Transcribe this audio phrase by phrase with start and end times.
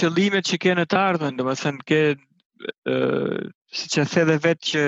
[0.00, 1.98] qëllimet që kanë të ardhmen, domethënë ke
[2.88, 2.94] ë
[3.78, 4.82] siç e the dhe vetë që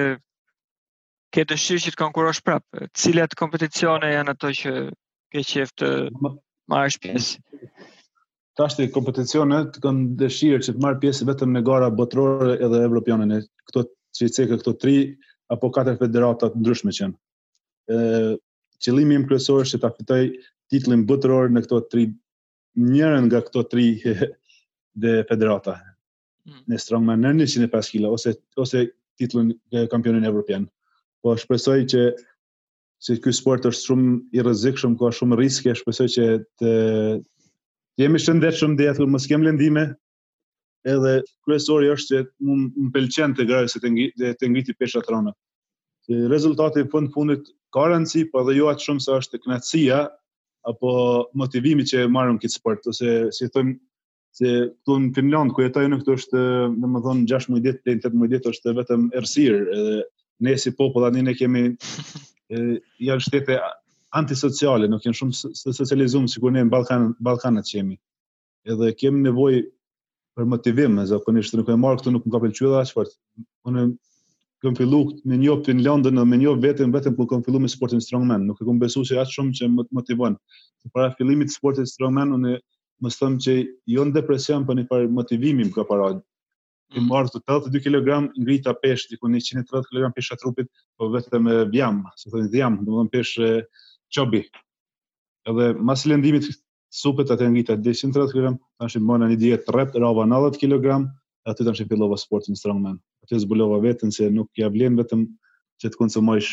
[1.34, 2.88] ke dëshirë që të konkurosh prapë.
[2.96, 4.72] Cilat kompeticione janë ato që
[5.34, 5.90] ke qef të
[6.70, 7.38] marrësh pjesë?
[8.58, 13.42] Tashti kompeticione të kanë dëshirë që të marrë pjesë vetëm në gara botërore edhe evropiane.
[13.70, 13.82] Këto
[14.16, 14.96] që i cekë këto tri
[15.52, 17.16] apo katër federatat ndryshme që janë.
[17.92, 18.36] ë
[18.84, 20.24] Qëllimi im kryesor është që ta fitoj
[20.70, 22.02] titullin botëror në këto tri
[22.90, 23.84] njërën nga këto tri
[24.96, 25.76] dhe federata
[26.46, 26.64] mm.
[26.72, 28.32] në strongman në 105 kg ose
[28.62, 28.82] ose
[29.20, 30.66] titullin e kampionin evropian.
[31.24, 32.02] Po shpresoj që
[33.04, 36.26] se si ky sport është shumë i rrezikshëm, ka shumë riske, shpresoj që
[36.60, 36.70] të
[38.02, 39.86] jemi shëndetshëm dhe të mos kemi lëndime.
[40.86, 41.14] Edhe
[41.46, 45.32] kryesori është se më pëlqen të gjej se të të ngriti pesha trona.
[46.06, 50.00] Se rezultati në fund fundit ka rëndësi, por edhe jo atë shumë sa është kënaqësia
[50.70, 50.90] apo
[51.40, 53.74] motivimi që marrëm këtë sport ose si thonë
[54.36, 54.52] se
[54.84, 56.40] tu në Finland ku jetoj unë këtu është
[56.82, 59.94] domethënë 16 ditë deri në 18 ditë është vetëm errësirë edhe
[60.46, 61.62] ne si popull tani ne kemi
[62.52, 62.58] e,
[63.08, 63.56] janë shtete
[64.18, 67.96] antisociale, nuk janë shumë të socializuar sikur ne në Ballkan Ballkanat jemi.
[68.68, 69.62] Edhe kemi nevojë
[70.36, 73.14] për motivim, më zakonisht nuk e marr këtu nuk më ka pëlqyer as fort.
[73.70, 73.86] Unë
[74.64, 77.64] kam filluar me një opin në London, në një op vetëm vetëm ku kam filluar
[77.64, 80.36] me sportin strongman, nuk e kam besuar se as shumë që më motivon.
[80.92, 82.58] Para fillimit të sportit strongman unë
[83.04, 83.54] më së thëmë që
[83.94, 86.06] jo në depresion për po një motivimi më ka para.
[86.14, 87.06] Mm -hmm.
[87.06, 88.06] I marë të 82 kg
[88.42, 92.50] ngrita pesh, diku 130 kg pesha trupit, po vetëm të me vjam, se të një
[92.54, 93.32] vjam, dhe më dhëmë pesh
[94.14, 94.42] qobi.
[95.50, 96.94] Edhe mas lëndimit, supet
[97.26, 98.46] supët atë ngrita 130 kg,
[98.78, 101.10] të në mëna një dietë të rrava 90 kg,
[101.50, 102.96] atë të fillova shimë sportin strongman.
[103.22, 105.20] Atë të zbulova vetën se nuk kja vlen vetëm
[105.82, 106.50] që të konsumojsh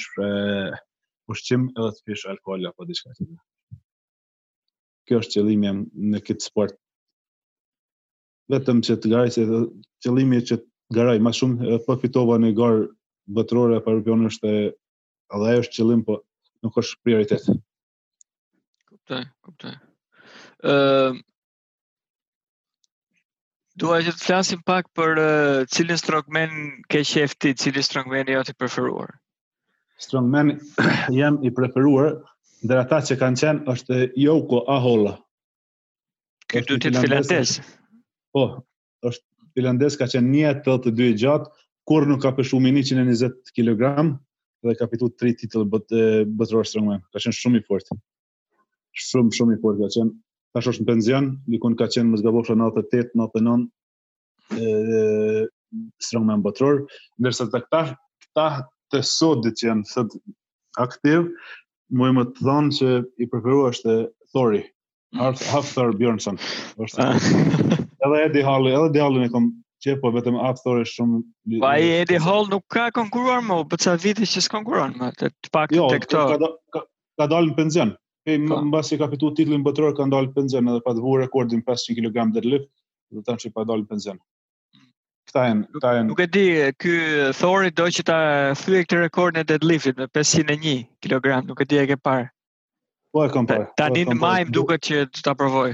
[1.31, 3.31] ushqim edhe të pish alkohol apo diçka të
[5.07, 5.71] kjo është qëllimi
[6.11, 6.75] në këtë sport.
[8.53, 9.45] Vetëm që të garaj se
[10.05, 12.83] qëllimi që të garaj më shumë po fitova në garë
[13.37, 16.17] botërore apo rupion është edhe ajo është qëllim po
[16.63, 17.47] nuk është prioritet.
[18.89, 19.73] Kuptoj, kuptoj.
[20.73, 21.21] Ëm uh...
[23.81, 26.53] të flasim pak për uh, cilin strongman
[26.93, 29.15] ke qefti, cili strongman jote i preferuar.
[30.03, 30.53] Strongman
[31.21, 32.19] jam i preferuar
[32.63, 35.17] ndër ata që kanë qenë është Joko Ahola.
[36.51, 37.57] Ky të tet finlandez.
[38.35, 38.45] Po,
[39.05, 41.51] është finlandez ka qenë një dy gjatë,
[41.87, 43.87] kur nuk ka pëshu mi 120 kg
[44.63, 45.91] dhe ka fitu 3 titull bët,
[46.39, 47.01] bëtëror strongman.
[47.11, 47.89] Ka qenë shumë i fort.
[48.95, 50.13] Shumë, shumë i fort ka qenë.
[50.55, 53.65] Ta është në penzion, likon ka qenë në 98, 99
[56.05, 56.79] strongman bëtëror.
[57.19, 57.83] Ndërsa të këta,
[58.23, 58.47] këta
[58.93, 60.15] të sot dhe që janë sot
[60.83, 61.27] aktiv,
[61.91, 62.91] më më të dhanë që
[63.23, 63.95] i preferua është
[64.35, 64.61] Thori,
[65.25, 66.39] Arthur Bjornsson.
[66.99, 67.17] Ah.
[68.05, 69.49] edhe Eddie Hall, edhe Eddie Hall në kom
[69.83, 71.21] që vetëm Arthur shumë
[71.59, 75.09] Po ai Eddie Hall nuk ka konkuruar më, që po a vite që s'konkuron më,
[75.19, 76.21] të, pak jo, tek to.
[76.21, 76.83] Jo, ka, ka,
[77.21, 77.91] ka dalë në pension.
[78.23, 78.61] Ai po.
[78.69, 82.45] mbasi ka fituar titullin botëror ka dalë në pension edhe pa dhuar rekordin 500 kg
[82.53, 82.69] lift,
[83.11, 84.23] dhe të thënë që pa dalë në pension.
[85.33, 86.05] Ta jenë, ta jenë.
[86.11, 86.41] Nuk e di,
[86.83, 86.91] ky
[87.37, 88.17] Thori do që ta
[88.53, 92.27] e këtë rekord në deadliftit me 501 kg, nuk e di e ke parë.
[93.13, 93.65] Po e kam parë.
[93.71, 95.71] Po, ta një në majmë duke që të ta provoj.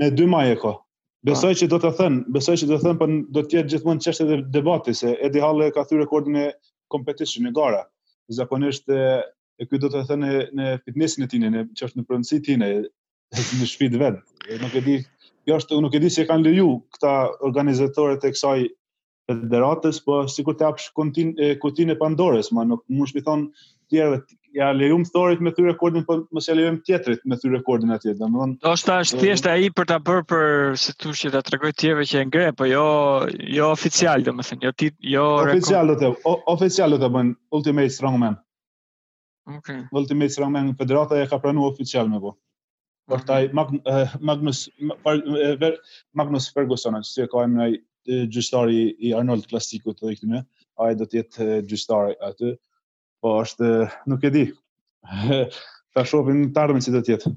[0.00, 0.72] Me dy majë e ko.
[0.74, 1.28] Ah.
[1.30, 4.02] Besoj që do të thënë, besoj po që do të thënë, për do tjetë gjithmonë
[4.08, 6.46] qështë edhe debati, se Edi Halle ka thuj rekordin e
[6.94, 7.84] competition, në gara.
[8.40, 9.20] Zakonisht e,
[9.62, 12.72] e kjo do të thënë në fitnessin e tine, në qështë në prëndësi tine,
[13.62, 14.58] në shpit vetë.
[14.64, 14.98] Nuk e di,
[15.48, 17.10] Jo është, nuk e di se kanë leju këta
[17.46, 18.56] organizatorët e kësaj
[19.28, 21.32] federatës, po sikur të hapsh kutin
[21.64, 23.42] kutinë e Pandorës, ma nuk mund të thon
[23.92, 24.18] tjerë
[24.56, 28.14] ja lejum thorit me thyrë rekordin, po mos e lejojm tjetrit me thyrë rekordin atje,
[28.20, 28.56] domethënë.
[28.64, 30.48] Do është thjesht thjesht ai për ta bërë për
[30.84, 32.82] se tu që ta tregoj tjerëve që e ngre, po jo
[33.58, 36.10] jo oficial domethënë, jo ti jo oficial do të
[36.56, 38.40] oficial do të bën Ultimate Strongman.
[39.48, 39.58] Okej.
[39.60, 39.82] Okay.
[40.00, 42.34] Ultimate Strongman federata e ka pranuar oficial me po.
[43.08, 43.78] Por taj mhm.
[44.28, 45.78] Magnus eh, eh, eh,
[46.20, 47.70] Magnus Ferguson, si e ka në
[48.08, 50.40] gjyqtari i Arnold Klasikut të këtyre,
[50.82, 52.52] ai do të jetë gjyqtari aty.
[53.22, 53.70] Po është
[54.10, 54.44] nuk e di.
[55.94, 57.34] Ta shohim të ardhmen si do të jetë.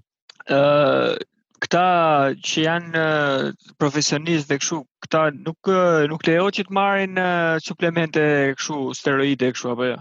[1.61, 1.81] këta
[2.49, 3.03] që janë
[3.79, 5.69] profesionistë dhe këshu këta nuk
[6.11, 7.19] nuk lejo që të marrin
[7.61, 8.21] suplemente
[8.57, 9.99] këshu steroide këshu apo jo.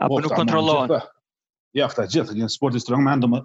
[0.00, 0.92] Apo po, nuk kontrollohen.
[1.76, 3.40] Ja, këta gjithë, një sporti strongman, do më,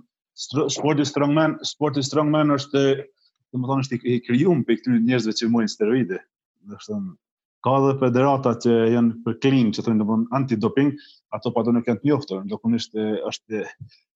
[0.75, 5.49] sporti strongman, sporti strongman është, domethënë më thonë, është i, krijuar për këtë njërzve që
[5.55, 6.19] mojnë steroide
[6.69, 7.13] të thonë
[7.65, 10.91] ka dhe federata që janë për klin, që thënë në anti-doping,
[11.37, 12.97] ato pa po do në janë të njoftër, në dokunisht
[13.31, 13.65] është e,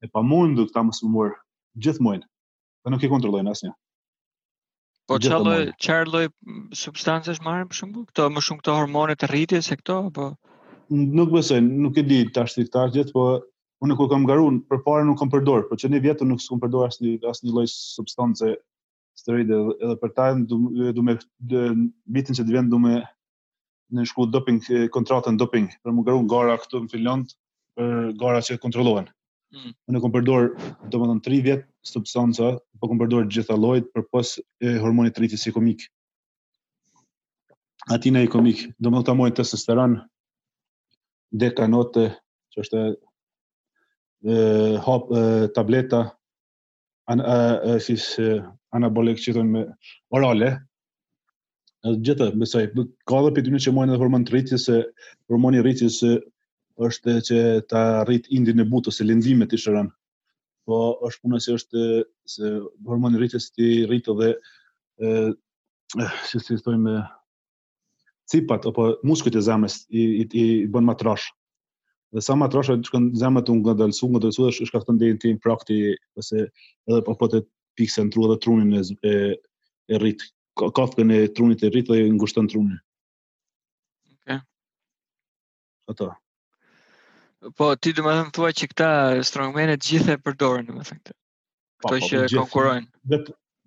[0.06, 1.34] e pa mundu këta më sëmëmur
[1.86, 2.26] gjithë mojnë,
[2.86, 3.74] dhe nuk i kontrollojnë asë një.
[5.12, 5.56] Po që çfarë
[5.86, 6.26] qërë loj
[6.84, 10.32] substancë më marrë për shumë, këto më shumë këto hormone të rritjes se këto, apo
[10.96, 13.22] Nuk besoj, nuk e di të ashtë të ashtë gjithë, po
[13.86, 16.62] unë kur kam garuar për pare nuk kam përdor, po që në vjetë nuk s'kam
[16.62, 18.52] përdorur as asnjë lloj substance
[19.16, 21.16] steroide edhe për ta do me
[21.48, 23.00] vitin që të vend do me
[23.96, 24.60] në shku doping
[24.94, 27.34] kontratën doping për më në gara këtu në Finland
[27.78, 29.08] për gara që kontrollohen.
[29.56, 29.72] Mm.
[29.92, 30.48] Unë kam përdor
[30.92, 34.36] domethënë 3 vjet substanca, po kam përdor gjitha llojet përpas
[34.66, 35.86] e hormonit të rritjes ikomik.
[37.94, 39.98] Ati në ikomik, domethënë të mojë testosteron
[41.46, 42.10] dekanote,
[42.54, 42.82] që është
[44.26, 44.38] e,
[44.86, 45.24] hop e,
[45.56, 46.02] tableta
[47.12, 47.36] an a,
[47.86, 48.16] fis,
[48.75, 49.62] anabolik që thonë me
[50.18, 50.51] orale.
[51.86, 52.63] Edhe gjithë, besoj,
[53.10, 54.80] ka edhe pëtymin që mojnë edhe hormon të rritjes, se
[55.31, 56.00] hormoni rritjes
[56.89, 57.42] është që
[57.72, 59.92] ta rrit indin e butë, ose lindimet i shërën.
[60.66, 61.83] Po është puna që është
[62.36, 62.51] se
[62.89, 64.31] hormoni rritjes ti rritë dhe
[66.25, 66.95] që si thonë
[68.31, 71.30] cipat, apo muskët e zames i, i, i bën matrash.
[72.16, 75.22] Dhe sa matrash, që kanë zemët unë nga dalsu, nga dalsu, është ka të ndenë
[75.22, 75.60] ti në
[76.24, 77.44] ose edhe po po të
[77.83, 79.13] e në trua dhe trunin e, e,
[79.92, 80.22] e rrit,
[80.60, 82.77] kafkën e trunit e rrit dhe e ngushtën trunin.
[84.13, 84.38] Ok.
[85.92, 86.07] Ata.
[87.56, 88.88] Po, ti dhe më dhe thua që këta
[89.27, 91.18] strongmenet gjithë e përdorën, dhe më thënë këta.
[91.86, 93.19] Këto që pa, konkurojnë.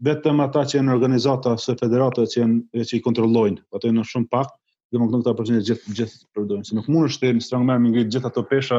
[0.09, 3.99] vet më ata që jenë organizata së federata që jenë që i kontrollojnë, ato jenë
[4.03, 4.53] në shumë pak,
[4.95, 6.67] dhe më këtë në këta përshinit gjithë gjithë përdojnë.
[6.71, 8.79] Se nuk mund është të jenë strongmen më ngritë gjithë ato pesha,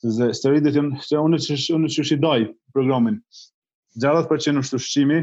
[0.00, 2.40] të zë steroidit jenë, se unë që shidaj
[2.76, 3.20] programin,
[3.98, 5.16] 60% është ushqimi,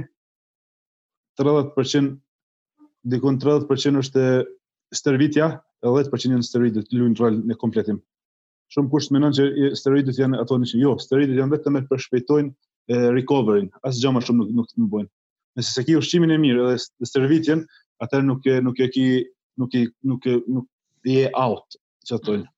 [1.40, 2.16] 30%
[3.14, 4.24] dikun 30% është
[5.00, 5.48] stërvitja,
[5.88, 8.00] 10% janë steroidet, luajnë rol në kompletim.
[8.74, 9.46] Shumë kusht mendon që
[9.80, 14.40] steroidet janë ato që jo, steroidet janë vetëm për shpejtojnë recovery-n, as gjë më shumë
[14.50, 15.10] nuk nuk të bëjnë.
[15.58, 17.64] Nëse se ke ushqimin e mirë dhe stërvitjen,
[18.06, 19.08] atëherë nuk nuk e ki
[19.62, 20.68] nuk e nuk e nuk,
[21.08, 22.50] e nuk, out, çfarë thonë.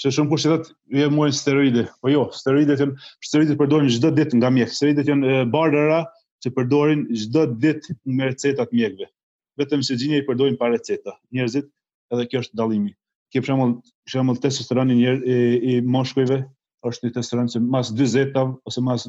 [0.00, 1.82] Se shumë kush i thotë ju e muajnë steroide.
[2.02, 4.70] Po jo, steroidet janë steroidet përdoren çdo ditë nga mjek.
[4.76, 5.98] Steroidet janë bardera
[6.40, 9.10] që përdorin çdo ditë me receta të mjekëve.
[9.60, 11.18] Vetëm se gjinia i përdorin pa receta.
[11.36, 11.68] Njerëzit
[12.16, 12.94] edhe kjo është dallimi.
[13.32, 13.74] Kjo për shembull,
[14.06, 15.36] për shembull testosteroni një i,
[15.74, 16.40] i moshkujve
[16.88, 19.04] është një testosteron që mas 40-tav ose mas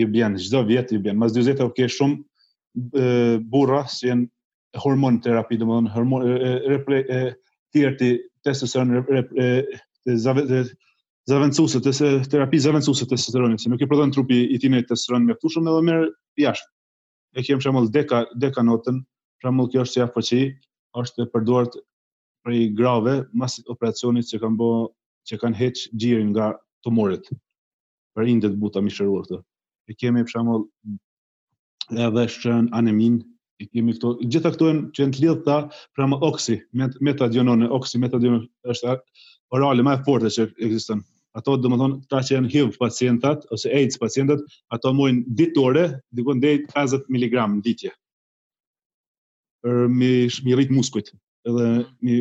[0.00, 1.20] i bjen çdo vjet i bën.
[1.20, 6.30] Mas 40-tav ke shumë burra që janë hormon terapi, domethënë hormon
[6.72, 9.04] replay testosteron
[10.04, 10.16] të
[11.30, 11.92] zavendësuese të
[12.32, 15.96] terapisë zavendësuese të testosteronit, se nuk e prodhon trupi i tij testosteron mjaftueshëm edhe më
[16.44, 16.70] jashtë.
[17.34, 19.00] Ne kemi për shembull deka deka notën,
[19.42, 20.40] për më kjo është sjaftë përçi,
[21.02, 21.70] është e përdorur
[22.44, 24.70] për grave pas operacionit që kanë bë
[25.24, 26.52] që kanë heq xhirin nga
[26.84, 27.30] tumorët
[28.14, 29.40] për indet buta mishëruar këtu.
[29.88, 30.62] E kemi për shembull
[32.00, 33.18] edhe shën anemin,
[33.62, 35.56] i kemi këto gjitha këto janë që janë të lidhta
[35.96, 38.40] për me oksi, me metadionone, oksi metadion,
[38.74, 38.94] është
[39.58, 41.02] orale më e fortë që ekziston.
[41.38, 44.42] Ato do të thonë ta që janë HIV pacientat ose AIDS pacientat,
[44.76, 45.84] ato mujnë ditore,
[46.14, 47.90] diku ndej 50 mg ditje.
[49.64, 50.12] Për mi
[50.46, 51.12] mi rrit muskujt,
[51.48, 51.68] edhe
[52.04, 52.18] mi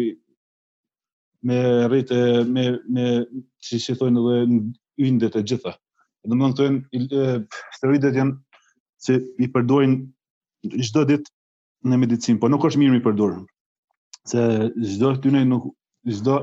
[1.45, 1.57] me
[1.89, 2.13] rrit
[2.53, 3.07] me me
[3.67, 4.63] si si thonë edhe
[5.09, 5.75] yndet e gjitha.
[6.25, 7.45] Do të thonë këto janë
[7.77, 8.39] steroidet janë
[9.03, 9.99] se i përdorin
[10.63, 11.31] çdo ditë
[11.91, 13.33] në medicinë, po nuk është mirë mi përdor.
[14.31, 14.43] Se
[14.91, 15.65] çdo ty ne nuk
[16.15, 16.37] çdo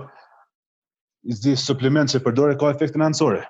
[1.42, 3.42] zi suplement që përdore ka efekte anësore.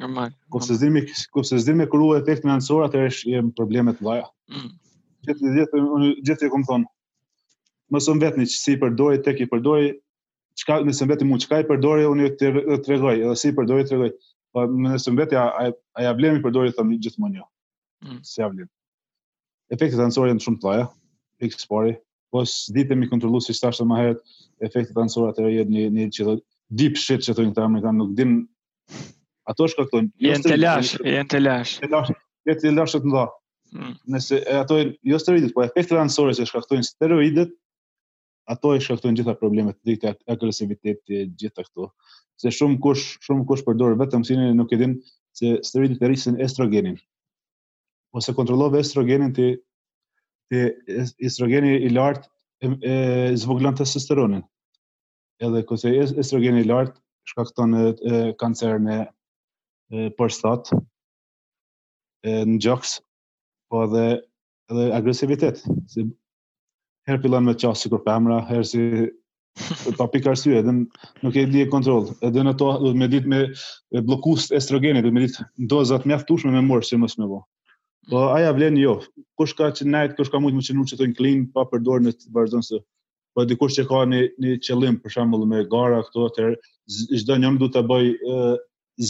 [0.00, 0.32] Normal.
[0.54, 1.04] Kurse zi me
[1.36, 4.26] kurse zi me kruaj efekte anësore, atëherë jam probleme të vaja.
[4.54, 4.68] Mm.
[5.28, 6.90] Gjithë gjithë unë gjithë kam thonë.
[7.94, 9.90] Mos vetni që si përdoi tek i përdoi
[10.60, 12.50] çka nëse vetë mund çka i përdori unë të
[12.86, 14.10] tregoj edhe si përdori tregoj
[14.54, 15.44] po nëse vetë ja
[16.04, 17.46] ja vlemi përdori thonë gjithmonë jo
[18.04, 18.20] mm.
[18.28, 18.68] si ja vlemi
[19.74, 20.86] efektet anësore janë shumë të vëlla,
[21.42, 21.94] pikë së pari.
[22.30, 22.44] Po
[22.78, 24.20] ditemi kontrollu si tash më herët,
[24.66, 26.34] efektet anësore atë jet një një që do
[26.80, 28.36] deep shit që thonë amerikan nuk dim,
[29.50, 30.12] ato shkaktojnë.
[30.28, 31.76] Jan jo, po, të lash, jan të lash.
[31.84, 32.12] Të lash,
[32.50, 33.24] le të lash të ndo.
[33.70, 33.94] Hmm.
[34.10, 37.52] Nëse e, ato jo steroidet, po efektet anësore që shkaktojnë steroidet,
[38.50, 41.90] ato i shkaktojnë gjitha problemet, dikte agresiviteti, gjitha këto.
[42.42, 44.96] Se shumë kush, shumë kush përdor vetëm sinin nuk e din
[45.38, 46.98] se steroidet rrisin estrogenin
[48.12, 49.60] ose kontrollove estrogenin ti
[50.50, 50.62] ti
[51.28, 52.26] estrogeni i lartë
[52.66, 52.94] e, e
[53.38, 54.40] zvoglon testosteronin.
[55.46, 56.98] Edhe kurse estrogeni i lartë
[57.30, 57.82] shkakton e, e
[58.40, 58.96] kancerin e,
[59.94, 60.10] e
[62.48, 62.90] në gjoks,
[63.70, 64.02] po edhe
[64.72, 65.56] edhe agresivitet.
[65.92, 66.00] Si
[67.06, 68.82] her fillon me qasë sikur pemra, her si
[70.00, 72.10] pa pikë arsye, edhe nuk e di e kontroll.
[72.26, 73.44] Edhe në to duhet me ditë me
[74.02, 75.38] bllokues estrogenit, duhet me ditë
[75.76, 77.46] dozat mjaftueshme me morë si mos me vao.
[78.08, 78.96] Po aja vlen jo.
[79.38, 82.12] Kush ka që najt, kush ka shumë më shumë që të inklin pa përdorur në
[82.32, 82.78] vazhdon se
[83.36, 86.46] po dikush që ka një një qëllim për shembull me gara këto atë
[87.20, 88.08] çdo njëm duhet të bëj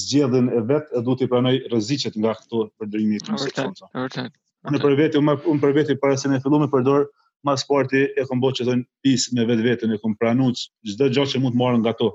[0.00, 3.84] zgjedhën e vet e duhet të pranoj rreziqet nga këto për drejtimin e transportit.
[3.94, 4.34] Vërtet.
[4.70, 7.06] Unë për vete unë për vete para se ne fillojmë të përdor
[7.48, 11.28] më sporti e kombo që thon pis me vet vetën e kom pranuç çdo gjë
[11.34, 12.10] që mund të marrën nga to.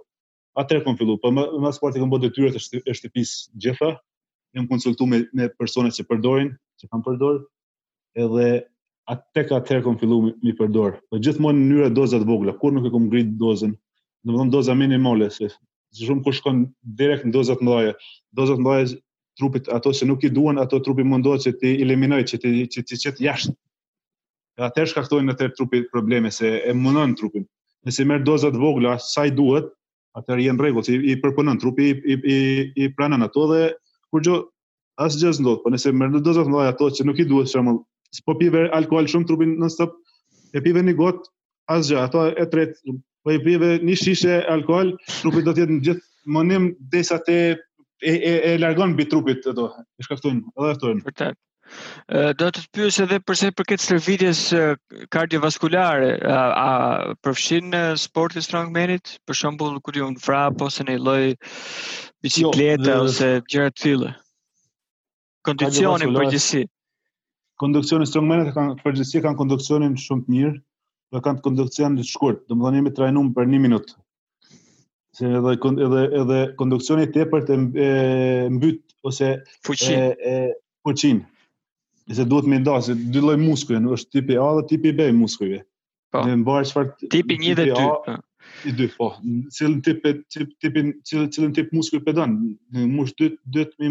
[0.61, 3.33] Atë kom filluar, po më sporti kombo detyrat është është pis
[3.65, 3.95] gjitha.
[4.55, 7.39] Ne konsultojmë me, me personat që përdorin, që kam përdor,
[8.23, 8.47] edhe
[9.13, 10.97] atë tek atëherë kom fillu mi, mi përdor.
[11.09, 13.73] Po gjithmonë në mënyrë dozat vogla, kur nuk e kom ngrit dozën,
[14.25, 15.51] domethënë doza minimale, se
[15.99, 16.63] shumë kush shkon
[17.01, 17.93] direkt në dozat mëdha.
[18.41, 18.95] Dozat mëdha
[19.39, 22.83] trupit ato se nuk i duan ato trupi mundohet që ti eliminoj që ti që
[22.89, 23.55] ti çet jashtë.
[24.55, 27.45] Edhe atë shkaktojnë atë trupi probleme se e mundon trupin.
[27.85, 29.67] Nëse merr dozat vogla sa i duhet,
[30.17, 32.37] atëherë janë rregull, si i përpunon trupi i i, i,
[32.85, 33.61] i pranon ato dhe
[34.11, 34.41] kur gjë
[35.03, 37.73] asë gjësë ndodhë, po nëse mërë dozat ndodhë ato që nuk i duhet shumë,
[38.15, 39.95] si po pive alkohol shumë trupin në stop,
[40.55, 41.27] e pive një gotë,
[41.75, 45.85] asë gjë, ato e tretë, po e pive një shishe alkohol, trupi do tjetë në
[45.89, 49.67] gjithë monim, desa te e, e, e largon mbi trupit, ato,
[49.99, 51.05] e shkaftojnë, edhe e Vërtet.
[51.09, 51.39] Përtajnë.
[52.39, 54.41] Do të të edhe përse përket stërvidjes
[55.11, 60.99] kardiovaskulare, a, a përfshin sportit strongmanit, për shembull kur këtë ju në vrapë, ose në
[61.01, 63.95] lloj loj jo, ose gjëra të
[65.45, 66.61] kondicionin për gjithësi.
[67.63, 68.49] Kondicionin strongmenet
[68.81, 70.53] për gjithësi kanë kondicionin shumë të mirë,
[71.15, 73.95] dhe kanë kondicion të shkurt, Domethënë më dhe për një minutë.
[75.15, 77.59] Se edhe, edhe, edhe i të e për të
[78.57, 79.29] mbyt, ose
[79.63, 79.95] fuqin.
[79.95, 80.35] E, e,
[80.85, 81.21] fuqin.
[82.11, 85.09] E se duhet me nda, se dy loj muskujen, është tipi A dhe tipi B
[85.15, 85.61] muskujve.
[86.13, 86.23] Po,
[87.11, 88.21] tipi një dhe Tipi 1 dhe 2.
[88.69, 89.07] I dy, po,
[89.55, 90.75] cilën tip, tip, tip,
[91.09, 93.89] cilë, tip muskull për danë, në mush dytë dyt me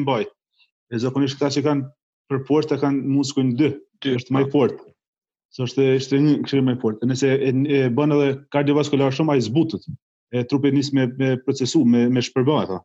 [0.94, 1.86] e zakonisht këta që kanë
[2.48, 3.70] për e kanë muskujnë dy,
[4.02, 4.34] dy është po.
[4.36, 4.84] më i fortë.
[5.54, 7.08] Se është është një më i fortë.
[7.10, 9.86] Nëse e, e bën edhe kardiovaskular shumë ai zbutët,
[10.34, 12.78] E trupi nis me me procesu, me me shpërbë ato.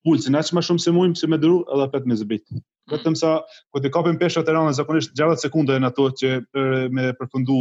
[0.07, 2.47] pulsin aq më shumë se mujmë se më dëru, edhe pat me zbrit.
[2.93, 3.33] Vetëm sa
[3.73, 7.59] kur të kapim peshat e rënda zakonisht 60 sekonda ato që për, me përfundu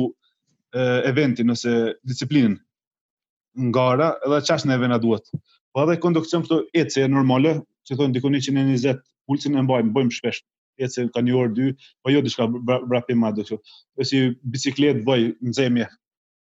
[0.76, 1.74] e, eventin nëse
[2.06, 2.60] disiplinën
[3.60, 5.28] ngara edhe çash neve na duhet.
[5.74, 7.54] Po edhe konduksion këto ECE normale,
[7.88, 8.96] që thonë diku 120
[9.28, 10.42] pulsin e mbajmë, bëjmë shpesh.
[10.82, 11.72] ECE ka një orë dy,
[12.04, 12.48] po jo diçka
[12.88, 13.76] brapim ma do të thotë.
[14.08, 15.88] Si biciklet bëj nxemje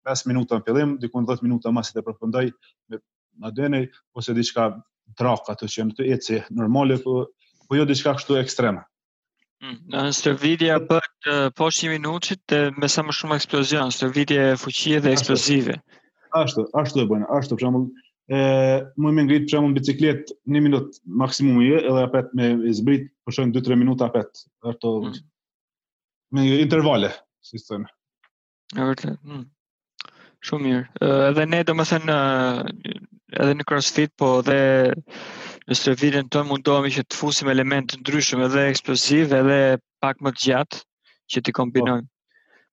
[0.09, 2.47] 5 minuta në fillim, diku 10 minuta mas të përfundoj
[2.89, 2.97] me
[3.43, 3.81] madhene
[4.15, 4.69] ose diçka
[5.19, 7.27] trak ato që janë ECE normale, po
[7.69, 8.85] po jo diçka kështu ekstreme.
[9.91, 15.13] Në stërvidja për të poshtë një minutit, me sa më shumë eksplozion, e fuqie dhe
[15.13, 15.77] eksplozive
[16.37, 17.85] ashtu, ashtu e bëjnë, ashtu, për shumëll,
[18.39, 18.41] ë,
[19.05, 23.09] më me ngritë për shumëll biciklet një minutë maksimum i e, edhe apet me zbrit,
[23.27, 25.19] për shumëll 2-3 minuta apet, ato, mm.
[26.39, 27.13] me intervale,
[27.49, 27.93] si së tëmë.
[28.79, 29.45] E vërte, mm.
[30.49, 30.85] shumë mirë.
[31.33, 32.19] Edhe ne, do më thënë,
[33.41, 34.61] edhe në crossfit, po edhe
[35.71, 39.61] në vitin tonë mundohemi që të fusim elementë ndryshëm edhe eksplosiv edhe
[40.03, 40.85] pak më të gjatë
[41.31, 42.07] që t'i kombinojmë.
[42.07, 42.17] Oh.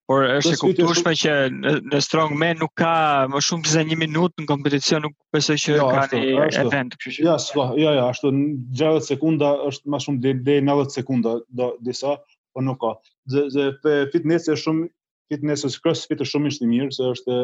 [0.07, 2.91] Por është e kuptueshme që në, strongman nuk ka
[3.31, 7.25] më shumë se 1 minutë në kompeticion, nuk besoj që ja, ka një event, kështu
[7.27, 7.27] që.
[7.27, 12.13] Jo, jo, ashtu 60 sekonda është më shumë deri 90 sekonda do disa,
[12.55, 12.93] po nuk ka.
[13.35, 13.51] Zë
[13.83, 14.85] dhe fitness është shumë
[15.33, 17.41] fitness është crossfit është shumë i mirë se është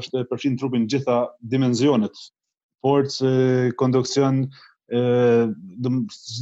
[0.00, 1.20] është përfshin trupin gjitha
[1.54, 2.18] dimensionet.
[2.82, 3.30] forcë,
[3.78, 4.40] konduksion,
[4.90, 5.02] ë
[5.86, 6.00] dëm,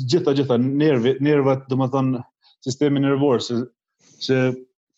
[0.08, 2.24] gjitha gjitha nervi, nervat, domethënë
[2.64, 3.60] sistemi nervor se
[4.24, 4.38] se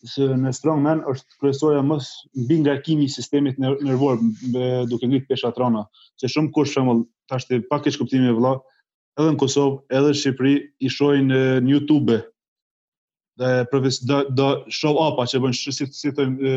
[0.08, 1.98] se në strongman është kryesoja më
[2.44, 4.18] mbi ngarkimi i sistemit nervor
[4.90, 5.84] duke ngrit pesha trona,
[6.20, 8.54] se shumë kush për shembull tash të pak kish kuptimin e vëlla,
[9.20, 11.28] edhe në Kosovë, edhe në Shqipëri i shohin
[11.62, 12.18] në YouTube.
[13.40, 16.50] Dhe profes do do show up që bën si si thonë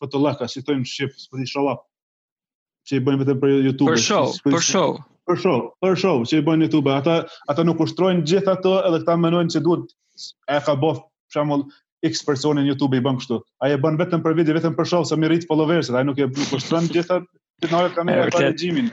[0.00, 1.84] po të lëka, si thonë shef, po di show up.
[2.88, 3.92] Që i bën vetëm për YouTube.
[3.96, 4.96] Për show, për show.
[5.26, 9.00] Për show, për show, që i bën YouTube, ata ata nuk ushtrojnë gjithë ato, edhe
[9.04, 9.90] këta mënojnë se duhet
[10.48, 11.64] e ka bof për shembull
[12.06, 13.36] x personi në YouTube i bën kështu.
[13.64, 16.28] Ai e bën vetëm për video, vetëm për show, sa mirrit followers, ai nuk e
[16.30, 17.26] bën për stream gjithat,
[17.62, 18.92] ti nuk e kam regjimin.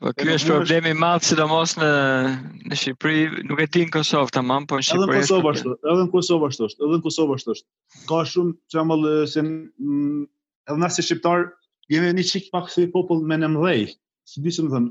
[0.00, 1.88] Po ky është problemi i madh, sidomos në
[2.72, 5.18] në Shqipëri, nuk e din Kosovë tamam, po në Shqipëri.
[5.18, 7.56] Edhe në Kosovë ashtu, edhe në Kosovë ashtu, edhe në Kosovë ashtu.
[8.08, 10.22] Ka shumë çamull se mm,
[10.70, 11.50] edhe na si shqiptar
[11.92, 13.84] jemi një çik pak si popull me nëmdhëj.
[14.30, 14.88] Si di më thon,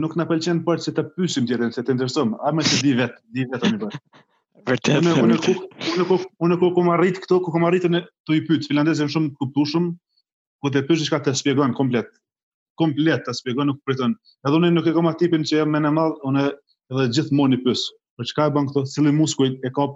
[0.00, 2.96] nuk na pëlqen por se të pyesim gjithë, se të interesojmë, a më se di
[2.98, 4.00] vet, di vetëm i bash.
[4.08, 4.24] Po.
[4.66, 5.00] Vërtet.
[5.00, 8.66] Unë unë unë ku unë ku kam arrit këto, ku kam arritën të i pyet
[8.68, 9.86] finlandezën shumë të kuptueshëm,
[10.64, 12.10] ku të pyesh diçka të shpjegojnë komplet.
[12.82, 14.14] Komplet ta shpjegojnë nuk pritën.
[14.48, 17.86] Edhe unë nuk e kam atipin që jam në mall, unë edhe gjithmonë i pyes.
[18.20, 18.84] Për çka e bën këto?
[18.92, 19.88] Cili muskuj e ka?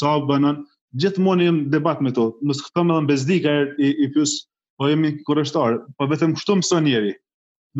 [0.00, 0.60] Sa bënën?
[1.02, 2.28] Gjithmonë jam debat me to.
[2.50, 3.56] Mos them edhe bezdika
[3.88, 4.36] i i pyes,
[4.78, 7.16] po jemi kurështar, po vetëm kështu mëson njerëj.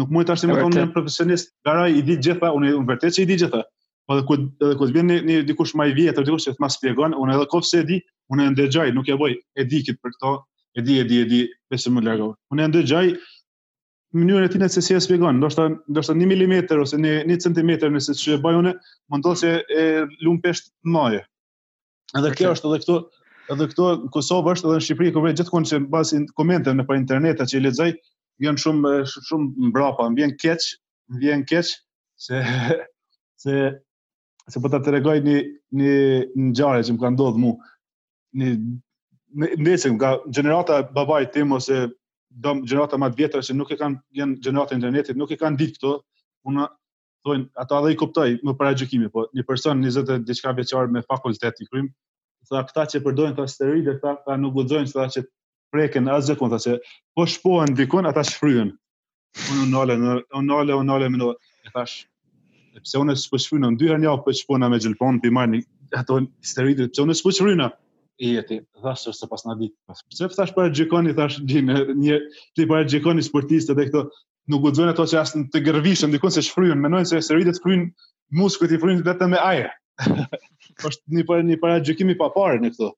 [0.01, 3.29] Nuk mund të ashtim të thonë profesionist, garaj i di gjitha, unë vërtet që i
[3.33, 3.65] di gjitha.
[4.09, 6.71] Po edhe ku edhe ku vjen një dikush më i vjetër, dikush që të më
[6.75, 7.99] shpjegon, unë edhe kofse e di,
[8.35, 10.33] unë e ndëgjoj, nuk e voj, e di kit për këto,
[10.79, 11.41] e di, e di, e di,
[11.71, 12.33] pse më largo.
[12.53, 13.05] Unë e ndëgjoj
[14.23, 16.55] mënyrën e tij se si e shpjegon, ndoshta ndoshta 1 mm
[16.87, 18.73] ose 1 cm nëse ç'e bëj unë,
[19.13, 19.85] mund të e
[20.27, 20.55] lum të
[20.97, 21.23] moje.
[22.19, 22.97] Edhe kjo është edhe këtu,
[23.55, 26.99] edhe këtu në Kosovë është edhe në Shqipëri, ku vetë gjithkohon që mbasi komente nëpër
[26.99, 27.89] internet që lexoj,
[28.49, 30.67] janë shumë shumë mbrapa, vjen keq,
[31.23, 31.73] vjen keq
[32.27, 32.45] se
[33.43, 33.55] se
[34.51, 35.37] se po ta të regoj një
[35.81, 35.93] një
[36.51, 37.53] ngjarje që më ka ndodhur mu.
[38.41, 38.49] Një
[39.67, 41.77] nëse nga gjenerata e babait tim ose
[42.39, 45.93] gjenerata më të që nuk e kanë janë gjenerata internetit, nuk e kanë ditë këto.
[46.51, 46.65] Unë
[47.23, 51.05] thonë ata dhe i kuptoj më para gjykimit, po një person 20 diçka vjeçar me
[51.07, 51.93] fakultet i krym,
[52.51, 55.23] tha këta që përdojnë ta steroide, tha ka nuk guxojnë se tha që
[55.73, 56.73] preken asgjë kund, tha që
[57.15, 58.75] po shpohen dikun ata shfryhen.
[59.55, 59.95] Unë nale,
[60.35, 61.23] unë nale, unë nale më
[62.81, 65.61] pse unë s'po shfryna në dyherë javë për shpona me xhelpon ti marrni
[66.01, 66.19] ato
[66.51, 67.69] steroidet pse unë s'po shfryna
[68.23, 69.75] i ti thash se pas na dit
[70.13, 72.21] pse thash para po xhekoni thash din një
[72.57, 74.05] ti para xhekoni sportistët e këto
[74.53, 77.91] nuk guxojnë ato që as të gërvishën dikon se shfryjnë mendojnë se steroidet fryjnë
[78.41, 79.71] muskujt i fryjnë vetëm me ajër
[80.89, 82.89] është një para një para xhekimi pa parë në këto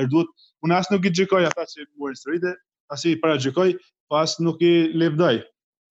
[0.00, 0.32] er duhet
[0.66, 2.56] unë as nuk i xhekoj ata që muan steroide
[2.94, 3.68] as i para xhekoj
[4.08, 5.42] pas nuk i lëvdoj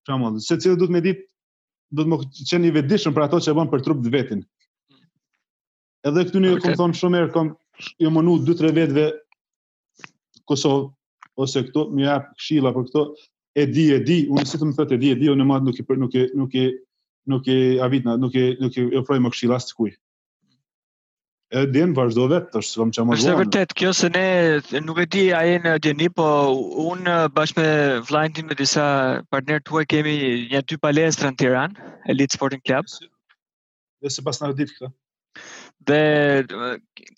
[0.07, 1.25] Shumë, se cilë du me ditë
[1.91, 2.17] do të më
[2.47, 4.41] qenë i vedishën për ato që e ban për trup të vetin.
[6.07, 7.51] Edhe këtu një kom thonë shumë erë, kom
[8.03, 9.05] jë mënu 2-3 vetëve
[10.47, 10.85] Kosovë,
[11.43, 13.03] ose këto, më japë këshilla për këto,
[13.59, 15.49] e di, e di, unë si të më thotë e di, e di, unë e
[15.53, 16.75] madë
[17.27, 19.95] nuk e avitna, nuk e e ofrojë më këshilla së të kujë
[21.49, 23.23] e dinë vazhdo vetë, është shumë që më duanë.
[23.23, 24.23] është vërtet, kjo se ne,
[24.87, 26.25] nuk e di a po e në djeni, po
[26.93, 27.69] unë bashkë me
[28.09, 28.87] vlajndin me disa
[29.31, 30.15] partnerë të kemi
[30.51, 31.77] një ty palestrën në Tiran,
[32.11, 32.85] Elite Sporting Club.
[34.03, 34.91] Dhe se pas në rëdit këta?
[35.87, 36.01] Dhe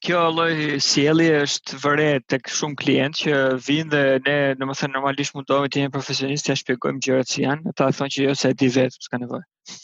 [0.06, 0.52] kjo alloj
[0.90, 3.34] si është vërre të shumë klientë që
[3.68, 7.34] vinë dhe ne në më thënë normalisht mundohemi të jenë profesionistë të ja shpjegojmë gjërët
[7.34, 9.82] si janë, ta thonë që jo se e di vetë, përska nevojë.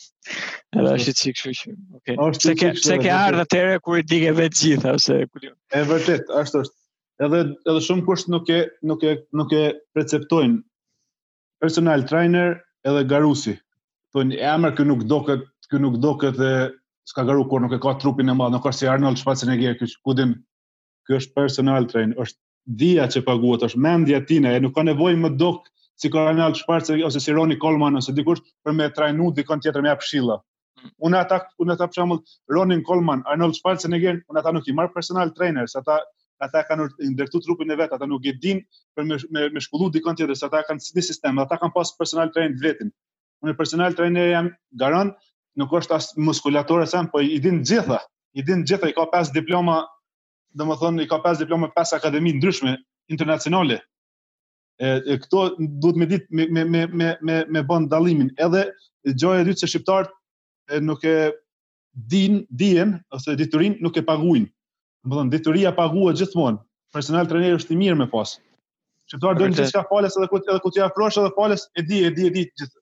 [0.76, 2.16] Edhe është çik kështu Okej.
[2.44, 6.62] Se ke se ke ardhur kur i dike vetë gjitha Se, ku Është vërtet, ashtu
[6.64, 6.76] është.
[7.28, 9.62] Edhe edhe shumë kush nuk e nuk e nuk e
[9.98, 10.56] perceptojnë
[11.64, 12.56] personal trainer
[12.92, 13.54] edhe garusi.
[14.16, 16.56] Thonë emër që nuk doket, që nuk doket e
[17.12, 20.02] s'ka garu kur nuk e ka trupin e madh, nuk është si Arnold e këtu,
[20.04, 20.34] ku dim
[21.08, 22.40] ky është personal trainer, është
[22.82, 27.04] dhia që paguat, është mendja tina, e nuk ka nevojë më dok si Kornel Shparce
[27.04, 30.38] ose si Roni Kolman ose dikush për me trajnu dikon tjetër me apshilla.
[30.82, 30.90] Mm.
[31.08, 32.20] Unë ata unë ata për shembull
[32.56, 36.00] Ronin Kolman, Arnold Shparce në gjën, unë ata nuk i marr personal trainers, ata
[36.48, 38.60] ata kanë ndërtu trupin e vet, ata nuk e din
[38.98, 42.34] për me me, me shkollu dikon tjetër, ata kanë si sistem, ata kanë pas personal
[42.36, 42.92] trainer vetin.
[43.46, 44.52] Unë personal trainer jam
[44.84, 45.16] garant
[45.62, 48.02] nuk është as muskulator as po i din gjitha.
[48.36, 49.80] I din gjitha, i ka pas diploma,
[50.60, 52.76] domethënë i ka pas diploma pas akademi ndryshme
[53.08, 53.80] internacionale.
[53.80, 53.92] Mm
[54.80, 58.64] e këto duhet me ditë me me me me me bën dallimin edhe
[59.22, 60.10] gjaja e dytë se shqiptarët
[60.82, 61.14] nuk e
[62.12, 64.50] din dijen ose deturin nuk e paguajnë
[65.06, 66.60] Më dhënë, thonë deturia paguhet gjithmonë
[66.96, 68.36] personal trajneri është i mirë me pas
[69.08, 72.28] shqiptarët doin gjithçka falas edhe edhe ku ti afrosh edhe falas e di e di
[72.28, 72.78] e di gjithë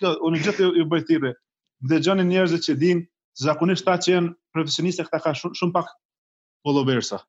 [0.00, 1.34] kjo unë gjithë ju bëj thirrje
[1.92, 3.04] dëgjoni njerëzit që din
[3.44, 5.92] zakonisht ata që janë profesionistë këta kanë shumë shumë pak
[6.64, 7.20] pollovera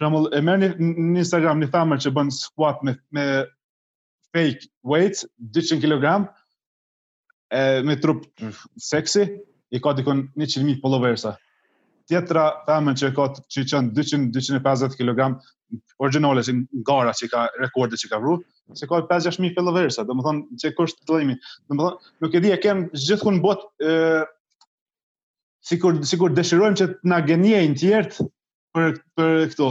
[0.00, 3.24] shembull e merrni në Instagram një famër që bën squat me me
[4.32, 5.24] fake weight
[5.56, 6.28] 200 kg
[7.60, 8.22] e me trup
[8.86, 9.26] seksi
[9.76, 11.34] i ka dikon 100000 followersa.
[12.08, 15.36] Tjetra famën që ka që qen 200 250 kg
[16.04, 16.54] originale si
[16.88, 18.36] gara që ka rekorde që ka vru,
[18.76, 22.42] se ka 5-6.000 followersa, dhe më thonë që kështë të Dhe më thonë, nuk e
[22.44, 24.24] di e kem gjithë bot, ë
[25.70, 28.28] sikur, sikur deshirojmë që të nga genje në tjertë,
[28.76, 29.66] për për këto.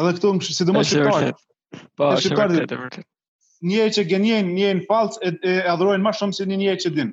[0.00, 1.30] Edhe këto sidomos shqiptarë.
[2.00, 3.06] Po, vërtet.
[3.70, 6.92] Njëri që gënjen, njëri në palc e, e adhurojnë më shumë se një njëri që
[6.96, 7.12] din.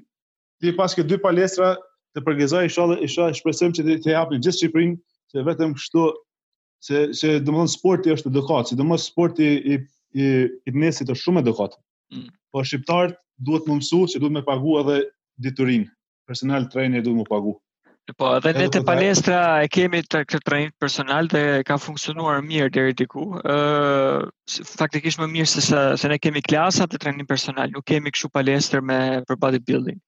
[0.60, 1.74] Ti pas ke dy palestra
[2.18, 4.98] të përgjigjoj inshallah, inshallah shpresojmë që të japim gjithë Shqipërinë
[5.34, 6.06] se vetëm kështu
[6.90, 9.80] se se domthon sporti është edukat, sidomos sporti i
[10.20, 11.76] i i nesit është shumë edukat.
[12.16, 12.30] Mm.
[12.52, 14.96] Po shqiptarët duhet më mësuar se duhet më pagu edhe
[15.48, 15.88] diturinë.
[16.32, 17.54] Personal trainer duhet më pagu.
[18.18, 22.94] Po, edhe ne te palestra e kemi te trajnim personal dhe ka funksionuar mirë deri
[23.02, 23.26] diku.
[23.44, 24.28] Ë
[24.66, 28.82] faktikisht më mirë se se ne kemi klasa te trajnim personal, nuk kemi kshu palestër
[28.82, 28.98] me
[29.30, 30.00] për bodybuilding.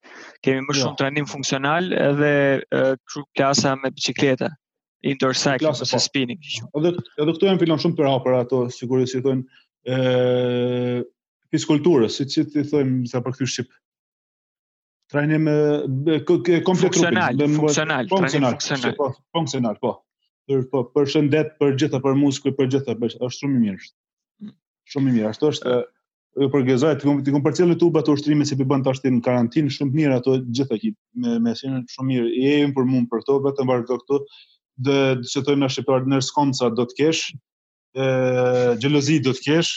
[0.43, 0.79] Kemi më jo.
[0.81, 0.99] shumë jo.
[1.03, 2.31] trajnim funksional edhe
[2.71, 4.49] kshu klasa me bicikleta,
[5.13, 6.01] indoor cycling ose po.
[6.07, 6.41] spinning.
[6.79, 9.61] Edhe edhe këtu më filon shumë për hapur ato sigurisht i thonë
[9.91, 10.97] ë
[11.53, 13.77] fizkulturës, siç ti thonë sa për këtë shqipë
[15.11, 15.47] trajnim
[16.25, 17.19] komplet trupin,
[17.57, 19.77] Funksional, funksional, funksional, funksional.
[19.81, 19.97] Po, po.
[20.49, 23.89] Për, po, për, shëndet, për gjitha, për muskuj, për gjitha, është shumë i mirë.
[24.91, 25.75] Shumë i mirë, ashtu është,
[26.45, 29.21] e përgjezoj, të këmë kom, përcjellë të ubat të ushtrime se për bënd të në
[29.27, 30.93] karantinë, shumë mirë ato gjitha ki,
[31.23, 34.19] me, me sinë shumë mirë, i e për mund për to, vetëm varë të këtu,
[34.87, 34.99] do
[35.35, 37.23] që tojmë në shqiptar në Skonca do të kesh,
[38.81, 39.75] gjelozi do të kesh,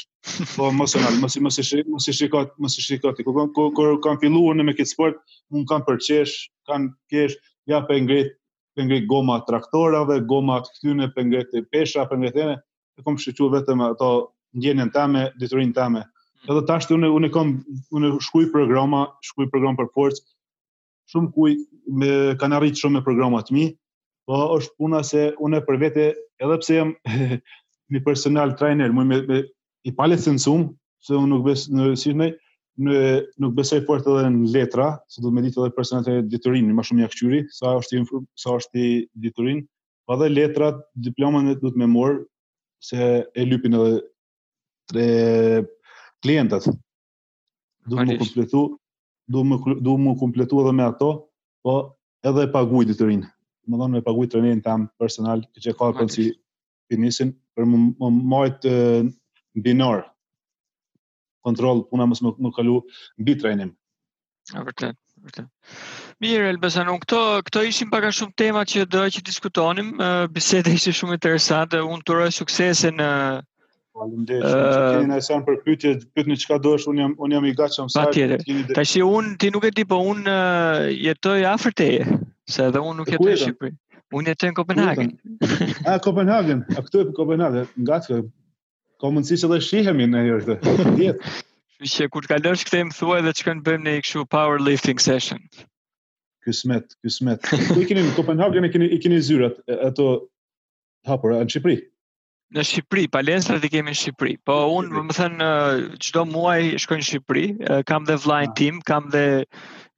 [0.57, 3.23] po mos e nal, mos mos e shik, mos e shiko, mos e shiko ti.
[3.27, 5.19] Kur kur kanë filluar në me këtë sport,
[5.53, 6.33] un kam përqesh,
[6.69, 7.37] kam pjesh,
[7.71, 8.31] ja pe ngrit,
[8.77, 13.05] pe ngrit goma traktorave, goma të këtyne pe ngrit të pesha, pe ngrit edhe të
[13.07, 14.11] kom shiku vetëm ato
[14.57, 16.05] ndjenën tame, detyrën tame.
[16.07, 16.53] Hmm.
[16.55, 17.57] Edhe tash unë unë kam
[17.99, 20.25] unë shkruaj programa, shkruaj program për forcë,
[21.13, 21.51] Shumë kuj
[22.01, 22.09] me
[22.41, 23.65] kanë arritur shumë me programa të mi,
[24.25, 26.07] po është puna se unë për vete,
[26.41, 26.95] edhe pse jam
[27.93, 29.43] një personal trainer, më me, me
[29.89, 30.63] i pale thënësum,
[31.05, 32.29] se unë nuk besë, në si në
[33.45, 36.73] nuk besoj fort edhe në letra, se do të më ditë edhe personat e diturinë,
[36.75, 38.95] më shumë jaqqyri, sa është i inform, sa është i
[39.29, 39.67] diturinë,
[40.09, 42.17] po edhe letrat, diplomën do të më mor
[42.85, 43.93] se e lypin edhe
[44.93, 45.07] tre
[46.25, 46.67] klientat.
[47.85, 48.65] Do të kompletu,
[49.35, 51.13] do më do më kompletu edhe me ato,
[51.65, 51.77] po
[52.31, 53.29] edhe e paguaj diturinë.
[53.65, 56.27] Do me thonë paguaj trenerin tam personal që ka qenë si
[56.91, 58.73] finisin për më majtë,
[59.57, 60.03] binor.
[61.45, 62.79] Kontroll puna mos më më kalu
[63.21, 63.71] mbi trajnim.
[64.57, 65.49] A vërtet, vërtet.
[66.23, 69.91] Mirë, Elbasan, unë këto, këto ishim paka shumë tema që dojë që diskutonim,
[70.35, 73.09] biseda ishte shumë interesante, unë të rojë suksese në
[73.95, 74.43] Faleminderit.
[74.43, 78.09] Uh, Keni na për pyetje, pyetni çka dësh, un jam un jam i gatshëm sa.
[78.09, 78.41] Patjetër.
[78.75, 80.25] Tashi un ti nuk e di, po un
[80.91, 82.19] jetoj afër teje,
[82.51, 83.75] se edhe un nuk jetoj në Shqipëri.
[84.19, 85.15] Un jetoj në Kopenhagen.
[85.87, 86.67] A Kopenhagen?
[86.75, 87.71] A këtu në Kopenhagen?
[87.91, 88.19] Gatë,
[89.05, 90.75] Po mundësi që dhe shihemi në një këtë.
[90.97, 91.15] dhe.
[91.95, 95.03] që kur të kalësh këte më thua dhe që kanë bëjmë në i këshu powerlifting
[95.07, 95.43] session.
[96.47, 97.45] Kësmet, kësmet.
[97.51, 100.07] Kë i kini në Kopenhagen e kini, i kini zyrat e, e to
[101.05, 101.77] në Shqipëri?
[102.57, 104.39] Në Shqipëri, palestrat i kemi në Shqipëri.
[104.49, 105.51] Po unë më thënë
[106.09, 107.45] qdo muaj shkojnë në Shqipëri,
[107.93, 108.59] kam dhe vlajnë ah.
[108.63, 109.27] tim, kam dhe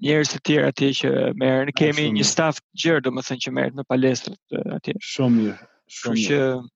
[0.09, 1.15] njerës të tjerë atje që
[1.45, 1.71] merë.
[1.71, 4.99] Ah, kemi një staf gjërë dhe më thënë që merë në palestrat atje.
[5.15, 5.59] Shumë mirë,
[6.01, 6.27] shumë mirë.
[6.27, 6.73] Shumë mirë.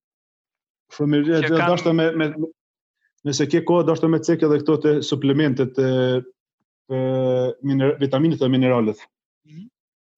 [0.91, 2.27] Fëmijëria e dashur me me
[3.27, 5.89] nëse ke kohë dashur me cekë edhe këto të suplementet e
[6.97, 6.99] e
[7.67, 7.93] miner,
[8.41, 9.01] dhe mineralet.
[9.47, 9.65] Mhm.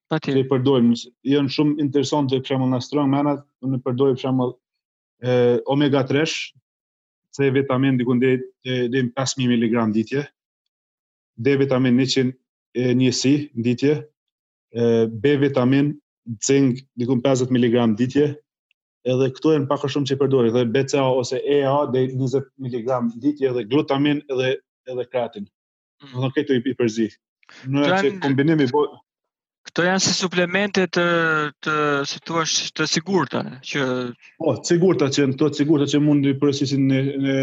[0.08, 0.34] Patjetër.
[0.34, 0.42] Mm -hmm.
[0.42, 0.88] Ne përdorim
[1.34, 3.32] janë shumë interesante për shembull na strong mana,
[3.66, 4.52] unë përdorim për shembull
[5.32, 6.52] e omega 3
[7.36, 10.22] se vitamin diku ndej 5000 mg ditje.
[11.44, 12.32] D vitamin 100
[12.80, 13.34] e njësi
[13.66, 13.94] ditje.
[14.78, 14.82] E,
[15.22, 15.86] B vitamin
[16.48, 18.26] zinc diku 50 mg ditje
[19.10, 22.98] edhe këto janë pak më shumë që përdori, dhe BCA ose EA dhe 20 mg
[23.24, 24.50] ditje dhe glutamin edhe,
[24.92, 25.48] edhe kratin.
[26.04, 26.18] Mm.
[26.24, 27.08] Dhe këto i, i përzi.
[27.68, 28.84] Në Kran, që kombinimi bo...
[29.66, 31.02] Këto janë si suplemente të,
[31.62, 31.74] të
[32.10, 33.84] situash të sigurta, që...
[34.40, 37.36] Po, oh, sigurta që në të sigurta që mund të përësisin në, në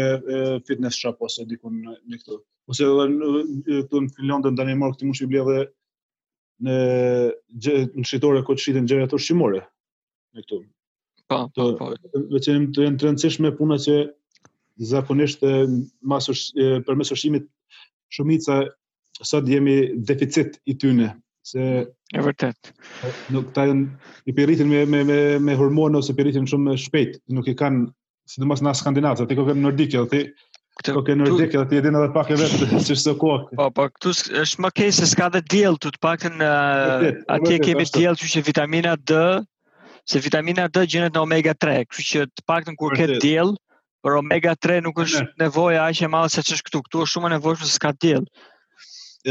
[0.68, 2.40] fitness shop ose dikun në, në këto.
[2.72, 5.62] Ose edhe këtu në Finlandën të Danimark këti mushi bleve
[6.68, 6.76] në,
[7.48, 10.60] në shqitore këtë shqitën gjerë ato shqimore në këtu.
[11.30, 11.92] Po, po.
[12.34, 13.92] Vetëm të, jenë të, rëndësishme puna që
[14.90, 15.44] zakonisht
[16.12, 16.50] masosh
[16.88, 17.44] përmes ushqimit
[18.16, 18.56] shumica
[19.30, 19.76] sot jemi
[20.08, 21.06] deficit i tyne
[21.50, 22.72] se e vërtet.
[23.36, 27.54] Nuk ta i përritin me me me me hormone ose përritin shumë shpejt, nuk i
[27.62, 27.84] kanë
[28.34, 30.24] sidomos në Skandinavë, ti kokën nordike, ti
[30.80, 33.48] Këtë kokë nordike, ti e din edhe pak e vetë si çdo kohë.
[33.58, 34.10] Po, po, këtu
[34.42, 39.18] është më keq se s'ka dhe diell, tut paktën atje kemi diell, që vitamina D
[40.06, 43.54] se vitamina D gjenet në omega 3, kështu që të paktën kur ke diell,
[44.04, 46.80] për omega 3 nuk është nevoja aq e se sa ç'është këtu.
[46.86, 48.24] Ktu është shumë e nevojshme se ka diell.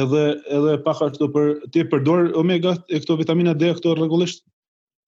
[0.04, 0.24] Edhe
[0.58, 4.44] edhe paka ashtu për ti përdor omega e këto vitamina D këto rregullisht?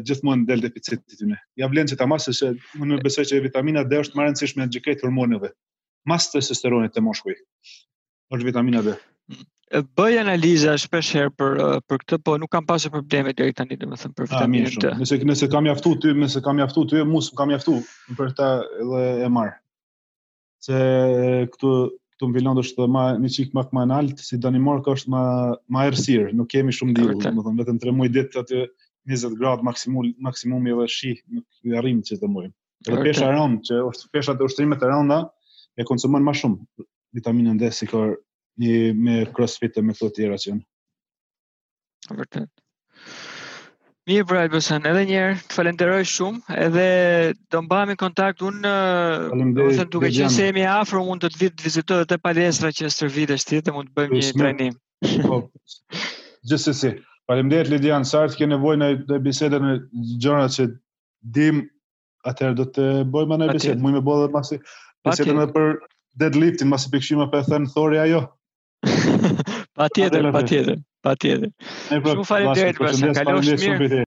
[0.07, 3.99] gjithmonë del deficitit të Ja vlen që të masësh e më besoj që vitamina D
[4.05, 5.51] është marën cishme në gjikajtë hormonëve.
[6.09, 7.35] Masë të sesteronit të moshkuj,
[8.37, 8.95] është vitamina D
[9.73, 11.57] bëj analiza shpesh herë për
[11.89, 14.91] për këtë, po nuk kam pasur probleme deri tani domethënë për vitaminë D.
[15.01, 17.79] Nëse nëse kam mjaftu ty, nëse kam mjaftu ty, mos kam mjaftu
[18.19, 18.51] për ta
[18.83, 19.55] edhe e marr.
[20.65, 20.83] Se
[21.55, 21.73] këtu
[22.21, 25.23] këtu në është më një çik më më lart, si Danimarka është më
[25.75, 28.61] më errësir, nuk kemi shumë diell, domethënë vetëm 3 muaj ditë aty
[29.11, 32.55] 20 grad maksimum maksimumi edhe shi, nuk i arrim që të muajmë.
[32.93, 35.23] Edhe pesha rënd që është pesha të ushtrimeve të rënda
[35.83, 38.15] e konsumon më shumë vitaminën D sikur
[38.59, 40.65] një me crossfit e me këto të tjera që janë.
[42.19, 42.51] Vërtet.
[44.11, 46.87] Mirë për Albusan, edhe njerë, të falenderoj shumë, edhe
[47.55, 51.41] të mbam i kontakt, unë, në thënë, duke që se jemi afro, mund të të
[51.45, 54.19] vitë të vizitoj dhe të palestra që së të vitë ti, dhe mund të bëjmë
[54.25, 54.75] një trenim.
[55.27, 55.39] Po,
[56.51, 56.91] Gjësë si,
[57.31, 59.77] falemderit Lidian, së artë ke nevoj në e bisetën në
[60.25, 60.67] gjërënë që
[61.39, 61.63] dim,
[62.27, 64.59] atëherë do të bëjmë në e bisetën, mujme bëjmë dhe masi,
[65.07, 65.71] bisetën dhe për
[66.23, 68.25] deadliftin, masi pikëshima për e thënë thori ajo.
[69.75, 71.51] Pa tjetër, pa tjetër, pa tjetër.
[71.89, 73.99] Shumë falim dhe e të bërë, se kalosh mirë.